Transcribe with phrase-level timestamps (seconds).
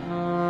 [0.00, 0.43] うん。